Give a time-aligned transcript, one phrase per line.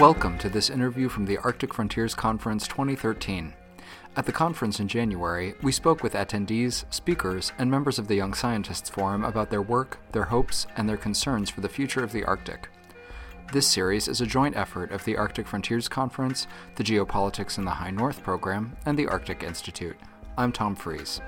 [0.00, 3.52] Welcome to this interview from the Arctic Frontiers Conference 2013.
[4.16, 8.32] At the conference in January, we spoke with attendees, speakers, and members of the Young
[8.32, 12.24] Scientists Forum about their work, their hopes, and their concerns for the future of the
[12.24, 12.70] Arctic.
[13.52, 16.46] This series is a joint effort of the Arctic Frontiers Conference,
[16.76, 19.98] the Geopolitics in the High North program, and the Arctic Institute.
[20.38, 21.20] I'm Tom Fries.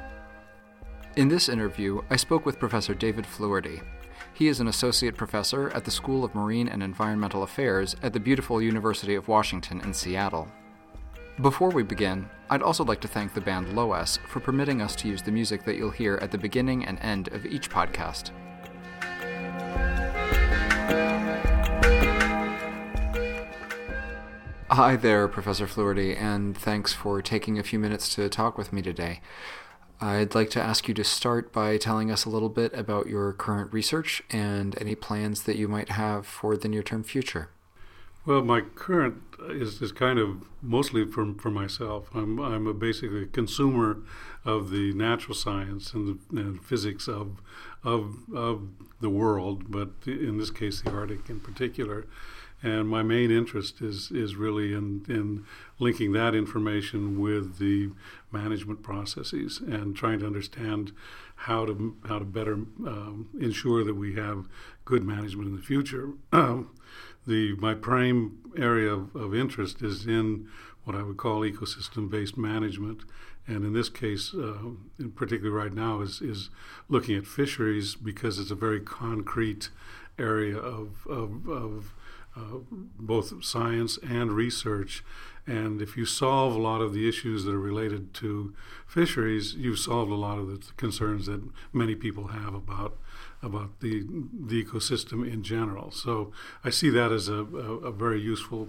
[1.17, 3.83] In this interview, I spoke with Professor David Fluharty.
[4.35, 8.21] He is an associate professor at the School of Marine and Environmental Affairs at the
[8.21, 10.49] beautiful University of Washington in Seattle.
[11.43, 15.09] Before we begin, I'd also like to thank the band Loess for permitting us to
[15.09, 18.31] use the music that you'll hear at the beginning and end of each podcast.
[24.71, 28.81] Hi there, Professor Fluharty, and thanks for taking a few minutes to talk with me
[28.81, 29.21] today.
[30.03, 33.33] I'd like to ask you to start by telling us a little bit about your
[33.33, 37.51] current research and any plans that you might have for the near term future.
[38.27, 42.09] Well, my current is, is kind of mostly for, for myself.
[42.15, 43.99] I'm, I'm a basically a consumer
[44.45, 47.41] of the natural science and, the, and physics of,
[47.85, 48.69] of, of
[49.01, 52.07] the world, but in this case, the Arctic in particular.
[52.63, 55.45] And my main interest is, is really in, in
[55.79, 57.91] linking that information with the
[58.31, 60.93] management processes and trying to understand
[61.35, 64.47] how to, how to better um, ensure that we have
[64.85, 66.11] good management in the future.
[67.25, 70.49] The my prime area of, of interest is in
[70.85, 73.03] what I would call ecosystem-based management,
[73.47, 76.51] and in this case, uh, in right now, is is
[76.89, 79.71] looking at fisheries because it's a very concrete
[80.19, 81.95] area of of, of
[82.37, 82.59] uh,
[82.99, 85.05] both science and research.
[85.47, 88.55] And if you solve a lot of the issues that are related to
[88.87, 92.97] fisheries, you've solved a lot of the concerns that many people have about
[93.43, 94.05] about the
[94.47, 95.91] the ecosystem in general.
[95.91, 96.33] So
[96.63, 98.69] I see that as a, a, a very useful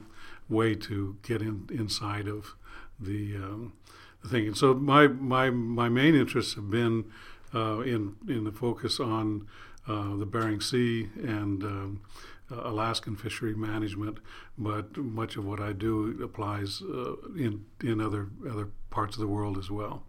[0.50, 2.56] way to get in, inside of
[3.00, 3.74] the, um,
[4.22, 4.48] the thing.
[4.48, 7.06] And so my my my main interests have been
[7.54, 9.48] uh, in in the focus on
[9.88, 12.02] uh, the Bering Sea and um,
[12.64, 14.20] Alaskan fishery management,
[14.58, 19.28] but much of what I do applies uh, in in other other parts of the
[19.28, 20.04] world as well.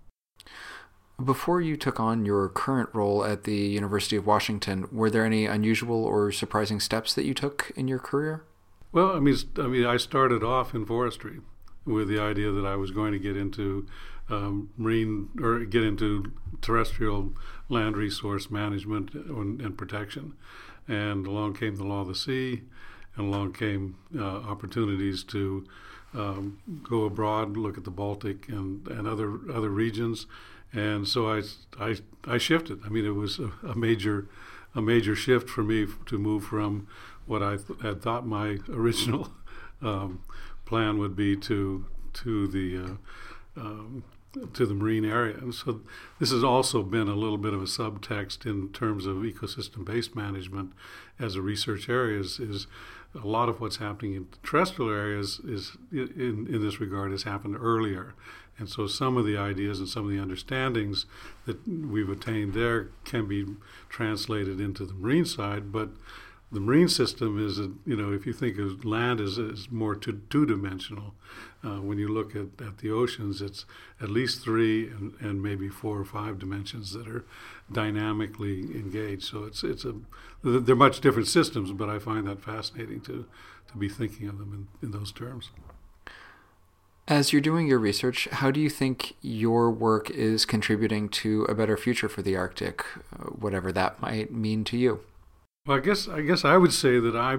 [1.23, 5.47] Before you took on your current role at the University of Washington, were there any
[5.47, 8.45] unusual or surprising steps that you took in your career?
[8.91, 11.41] Well, I mean, I mean, I started off in forestry
[11.85, 13.87] with the idea that I was going to get into
[14.31, 17.33] um, marine or get into terrestrial
[17.69, 20.35] land resource management and, and, protection.
[20.87, 22.63] And along came the law of the sea,
[23.17, 25.67] and along came uh, opportunities to
[26.15, 30.27] um, go abroad, look at the Baltic and, and other other regions
[30.75, 31.43] and so I,
[31.79, 31.97] I,
[32.27, 32.81] I shifted.
[32.85, 34.27] I mean, it was a, a major,
[34.75, 36.89] a major shift for me to move from
[37.27, 39.33] what I th- had thought my original
[39.81, 40.23] um,
[40.67, 44.05] plan would be to to the uh, um,
[44.53, 45.37] to the marine area.
[45.37, 45.81] And so
[46.19, 50.73] this has also been a little bit of a subtext in terms of ecosystem-based management
[51.19, 52.21] as a research area.
[52.21, 52.67] Is, is
[53.15, 57.57] a lot of what's happening in terrestrial areas is in, in this regard has happened
[57.61, 58.15] earlier
[58.59, 61.07] and so some of the ideas and some of the understandings
[61.47, 63.47] that we've attained there can be
[63.89, 65.91] translated into the marine side, but
[66.53, 69.97] the marine system is, a, you know, if you think of land as, as more
[69.97, 71.15] two, two-dimensional,
[71.65, 73.65] uh, when you look at, at the oceans, it's
[74.01, 77.25] at least three and, and maybe four or five dimensions that are
[77.73, 79.25] dynamically engaged.
[79.25, 79.95] So it's it's a
[80.43, 83.27] they're much different systems, but I find that fascinating to
[83.69, 85.51] to be thinking of them in, in those terms.
[87.09, 91.55] As you're doing your research, how do you think your work is contributing to a
[91.55, 95.01] better future for the Arctic, uh, whatever that might mean to you?
[95.67, 97.39] Well, I guess I guess I would say that I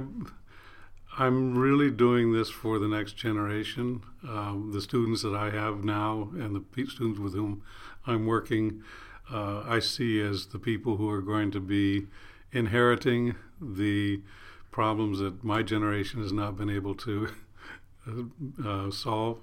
[1.15, 4.01] I'm really doing this for the next generation.
[4.27, 7.61] Um, the students that I have now and the students with whom
[8.07, 8.81] I'm working,
[9.31, 12.07] uh, I see as the people who are going to be
[12.51, 14.21] inheriting the
[14.71, 17.29] problems that my generation has not been able to
[18.65, 19.37] uh, solve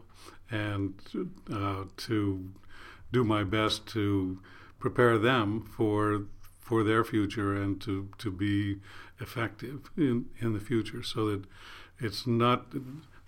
[0.51, 0.95] and
[1.53, 2.51] uh, to
[3.13, 4.41] do my best to
[4.81, 6.25] prepare them for
[6.63, 8.79] for their future and to, to be
[9.21, 11.45] effective in, in the future so that
[12.01, 12.67] it's not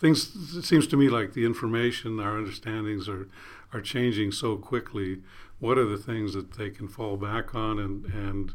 [0.01, 3.29] things it seems to me like the information our understandings are
[3.75, 5.21] are changing so quickly.
[5.59, 8.53] What are the things that they can fall back on and and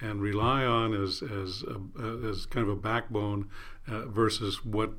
[0.00, 3.50] and rely on as as a, as kind of a backbone
[3.88, 4.92] uh, versus what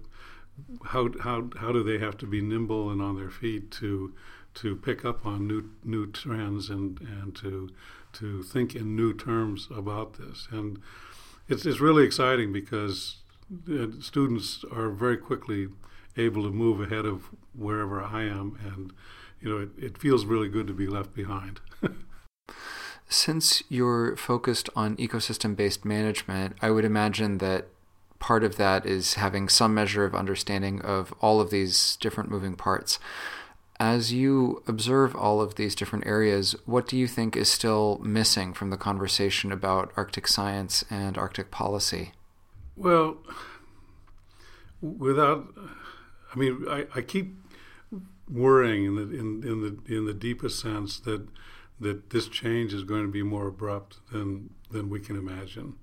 [0.86, 4.14] how how how do they have to be nimble and on their feet to
[4.54, 7.70] to pick up on new new trends and and to
[8.14, 10.82] to think in new terms about this and
[11.48, 13.18] it's it's really exciting because
[13.70, 15.68] uh, students are very quickly
[16.18, 18.94] able to move ahead of wherever I am, and
[19.40, 21.60] you know, it, it feels really good to be left behind.
[23.10, 27.68] Since you're focused on ecosystem based management, I would imagine that
[28.20, 32.56] part of that is having some measure of understanding of all of these different moving
[32.56, 33.00] parts.
[33.82, 38.54] As you observe all of these different areas, what do you think is still missing
[38.54, 42.12] from the conversation about Arctic science and Arctic policy?
[42.76, 43.18] Well,
[44.82, 45.48] without,
[46.32, 47.34] I mean, I, I keep
[48.30, 51.28] worrying in the in, in the in the deepest sense that
[51.80, 55.74] that this change is going to be more abrupt than than we can imagine,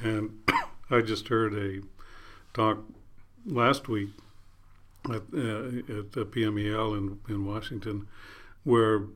[0.00, 0.48] and
[0.90, 1.80] I just heard a
[2.54, 2.84] talk
[3.44, 4.10] last week
[5.06, 8.06] at, uh, at the PMEL in, in Washington
[8.64, 9.06] where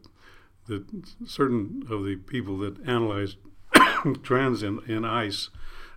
[0.67, 0.85] the
[1.25, 3.37] certain of the people that analyze
[4.23, 5.51] trends in, in ice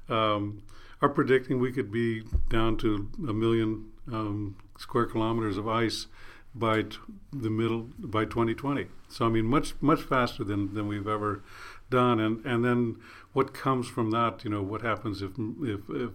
[0.07, 0.61] um,
[1.01, 6.07] are predicting we could be down to a million um, square kilometers of ice
[6.53, 6.97] by t-
[7.31, 8.87] the middle by 2020.
[9.07, 11.43] So I mean, much much faster than, than we've ever
[11.89, 12.97] done, and and then
[13.33, 14.43] what comes from that?
[14.43, 15.31] You know, what happens if
[15.61, 16.11] if, if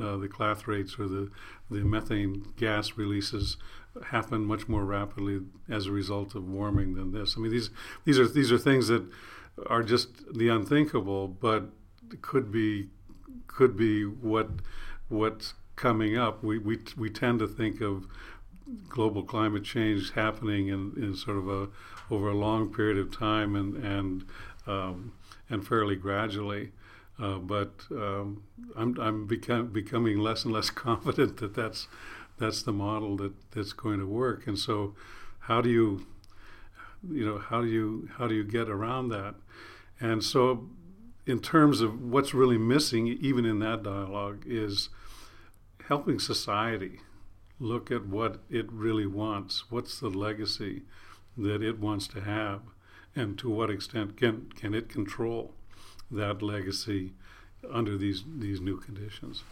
[0.00, 1.30] uh, the rates or the
[1.70, 3.56] the methane gas releases
[4.06, 7.36] happen much more rapidly as a result of warming than this?
[7.36, 7.70] I mean, these
[8.04, 9.04] these are these are things that
[9.66, 11.70] are just the unthinkable, but
[12.20, 12.88] could be
[13.46, 14.48] could be what
[15.08, 16.42] what's coming up.
[16.42, 18.06] We we we tend to think of
[18.88, 21.68] global climate change happening in, in sort of a
[22.10, 24.24] over a long period of time and and
[24.66, 25.12] um,
[25.48, 26.72] and fairly gradually.
[27.18, 28.42] Uh, but um,
[28.76, 31.88] I'm I'm become, becoming less and less confident that that's
[32.38, 34.46] that's the model that, that's going to work.
[34.46, 34.94] And so,
[35.40, 36.06] how do you
[37.10, 39.34] you know how do you how do you get around that?
[40.00, 40.68] And so,
[41.26, 44.88] in terms of what's really missing, even in that dialogue, is
[45.88, 47.00] helping society
[47.60, 49.70] look at what it really wants.
[49.70, 50.82] What's the legacy
[51.36, 52.62] that it wants to have,
[53.14, 55.54] and to what extent can can it control
[56.10, 57.12] that legacy
[57.70, 59.44] under these these new conditions?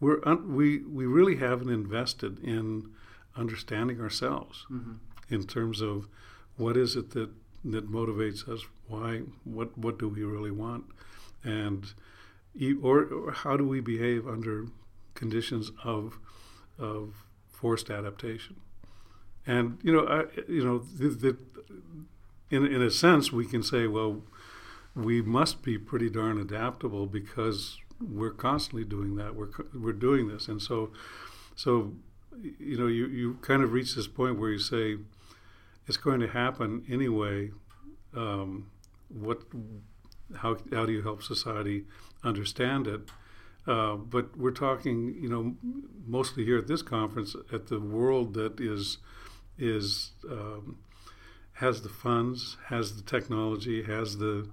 [0.00, 2.90] We're un, we we really haven't invested in
[3.36, 4.94] understanding ourselves mm-hmm.
[5.28, 6.08] in terms of
[6.56, 7.30] what is it that
[7.64, 10.84] that motivates us why what what do we really want
[11.42, 11.94] and
[12.82, 14.66] or, or how do we behave under
[15.14, 16.18] conditions of
[16.78, 18.56] of forced adaptation.
[19.46, 21.36] And you know, I, you know, the, the,
[22.50, 24.22] in in a sense, we can say, well,
[24.94, 29.34] we must be pretty darn adaptable because we're constantly doing that.
[29.34, 30.90] We're we're doing this, and so,
[31.56, 31.94] so,
[32.58, 34.98] you know, you you kind of reach this point where you say,
[35.86, 37.50] it's going to happen anyway.
[38.16, 38.70] Um,
[39.08, 39.42] what,
[40.36, 41.84] how how do you help society
[42.22, 43.00] understand it?
[43.66, 45.56] Uh, but we're talking, you know,
[46.06, 48.98] mostly here at this conference at the world that is
[49.58, 50.78] is um,
[51.54, 54.48] has the funds, has the technology, has the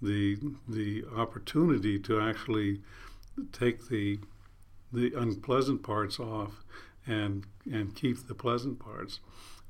[0.00, 2.80] the the opportunity to actually
[3.52, 4.18] take the
[4.92, 6.64] the unpleasant parts off
[7.06, 9.20] and and keep the pleasant parts.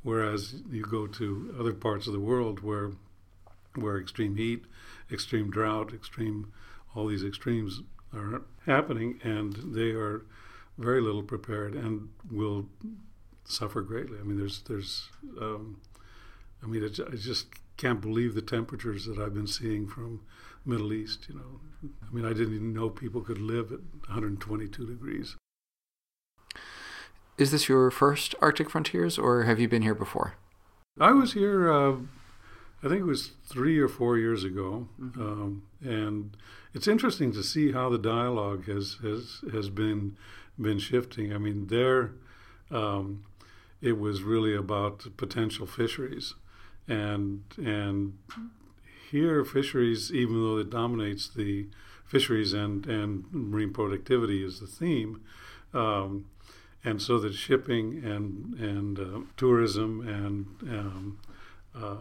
[0.03, 2.93] Whereas you go to other parts of the world where
[3.75, 4.64] where extreme heat,
[5.11, 6.52] extreme drought, extreme
[6.95, 7.83] all these extremes
[8.14, 10.23] are happening, and they are
[10.79, 12.67] very little prepared and will
[13.45, 14.19] suffer greatly.
[14.19, 15.09] I mean, there's there's
[15.41, 15.81] um,
[16.62, 17.47] I mean, it, I just
[17.77, 20.21] can't believe the temperatures that I've been seeing from
[20.65, 21.27] Middle East.
[21.29, 25.37] You know, I mean, I didn't even know people could live at 122 degrees.
[27.38, 30.35] Is this your first Arctic Frontiers, or have you been here before?
[30.99, 31.73] I was here.
[31.73, 31.97] Uh,
[32.83, 35.21] I think it was three or four years ago, mm-hmm.
[35.21, 36.37] um, and
[36.75, 40.17] it's interesting to see how the dialogue has has has been
[40.61, 41.33] been shifting.
[41.33, 42.12] I mean, there
[42.71, 43.25] um,
[43.81, 46.35] it was really about potential fisheries,
[46.88, 48.18] and and
[49.11, 51.66] here fisheries, even though it dominates the
[52.04, 55.21] fisheries and and marine productivity is the theme.
[55.75, 56.26] Um,
[56.85, 61.18] and so that shipping and and uh, tourism and um,
[61.75, 61.97] uh,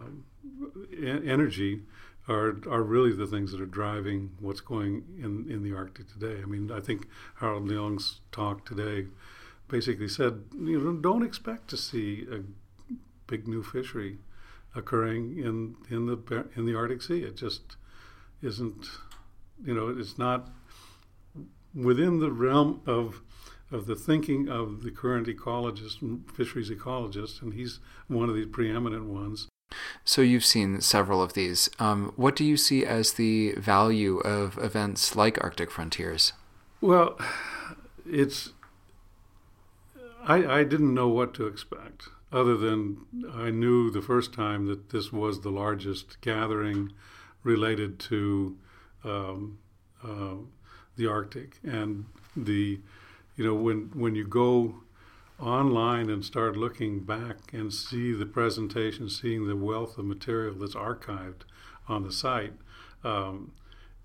[1.02, 1.82] energy
[2.28, 6.40] are are really the things that are driving what's going in in the Arctic today.
[6.42, 9.06] I mean, I think Harald Loeng's talk today
[9.68, 12.40] basically said, you know, don't expect to see a
[13.26, 14.18] big new fishery
[14.74, 17.22] occurring in in the in the Arctic Sea.
[17.22, 17.76] It just
[18.42, 18.86] isn't,
[19.64, 20.48] you know, it's not
[21.74, 23.22] within the realm of
[23.70, 25.98] of the thinking of the current ecologist,
[26.32, 29.48] fisheries ecologist, and he's one of the preeminent ones.
[30.04, 31.68] So you've seen several of these.
[31.78, 36.32] Um, what do you see as the value of events like Arctic Frontiers?
[36.80, 37.18] Well,
[38.10, 38.52] it's
[40.28, 42.98] I, I didn't know what to expect, other than
[43.32, 46.92] I knew the first time that this was the largest gathering
[47.42, 48.56] related to
[49.04, 49.58] um,
[50.04, 50.34] uh,
[50.96, 52.06] the Arctic and
[52.36, 52.80] the,
[53.36, 54.82] you know, when when you go
[55.40, 60.74] online and start looking back and see the presentation, seeing the wealth of material that's
[60.74, 61.42] archived
[61.88, 62.54] on the site,
[63.04, 63.52] um,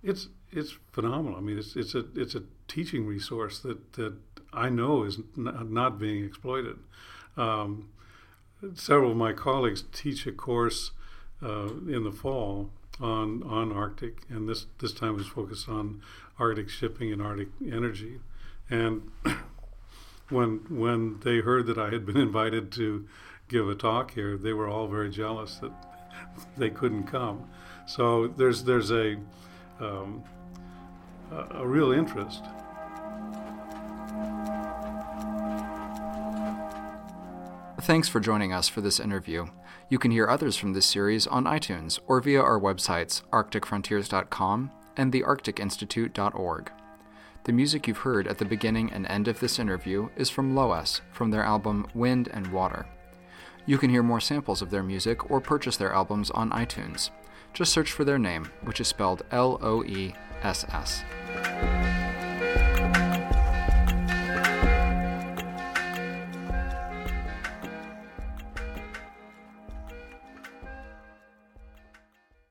[0.04, 1.38] it's it's phenomenal.
[1.38, 4.16] I mean, it's it's a it's a teaching resource that that
[4.54, 6.78] I know is n- not being exploited.
[7.36, 7.90] Um,
[8.76, 10.92] several of my colleagues teach a course
[11.42, 16.02] uh, in the fall on on Arctic, and this this time was focused on
[16.40, 18.20] Arctic shipping and Arctic energy.
[18.70, 19.12] And
[20.30, 23.08] when when they heard that I had been invited to
[23.48, 25.72] give a talk here, they were all very jealous that
[26.58, 27.50] they couldn't come.
[27.86, 29.18] So there's there's a
[29.80, 30.24] um,
[31.32, 32.44] a, a real interest.
[37.84, 39.48] Thanks for joining us for this interview.
[39.90, 45.12] You can hear others from this series on iTunes or via our websites, arcticfrontiers.com and
[45.12, 46.72] thearcticinstitute.org.
[47.44, 51.02] The music you've heard at the beginning and end of this interview is from Loess
[51.12, 52.86] from their album Wind and Water.
[53.66, 57.10] You can hear more samples of their music or purchase their albums on iTunes.
[57.54, 61.04] Just search for their name, which is spelled L O E S S.